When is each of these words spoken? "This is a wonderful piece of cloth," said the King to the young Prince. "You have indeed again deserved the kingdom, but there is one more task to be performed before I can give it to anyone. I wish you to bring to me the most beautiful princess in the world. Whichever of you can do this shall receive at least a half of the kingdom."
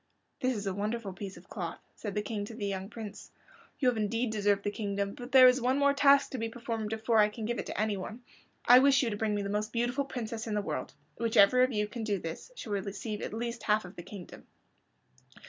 "This 0.39 0.57
is 0.57 0.65
a 0.65 0.73
wonderful 0.73 1.13
piece 1.13 1.37
of 1.37 1.47
cloth," 1.47 1.77
said 1.93 2.15
the 2.15 2.23
King 2.23 2.43
to 2.45 2.55
the 2.55 2.65
young 2.65 2.89
Prince. 2.89 3.29
"You 3.77 3.87
have 3.87 3.97
indeed 3.97 4.29
again 4.29 4.29
deserved 4.31 4.63
the 4.63 4.71
kingdom, 4.71 5.13
but 5.13 5.31
there 5.31 5.45
is 5.47 5.61
one 5.61 5.77
more 5.77 5.93
task 5.93 6.31
to 6.31 6.39
be 6.39 6.49
performed 6.49 6.89
before 6.89 7.19
I 7.19 7.29
can 7.29 7.45
give 7.45 7.59
it 7.59 7.67
to 7.67 7.79
anyone. 7.79 8.23
I 8.65 8.79
wish 8.79 9.03
you 9.03 9.11
to 9.11 9.15
bring 9.15 9.33
to 9.33 9.35
me 9.35 9.41
the 9.43 9.49
most 9.49 9.71
beautiful 9.71 10.05
princess 10.05 10.47
in 10.47 10.55
the 10.55 10.59
world. 10.63 10.95
Whichever 11.19 11.61
of 11.61 11.71
you 11.71 11.87
can 11.87 12.03
do 12.03 12.17
this 12.17 12.51
shall 12.55 12.73
receive 12.73 13.21
at 13.21 13.31
least 13.31 13.61
a 13.61 13.65
half 13.67 13.85
of 13.85 13.95
the 13.95 14.01
kingdom." 14.01 14.47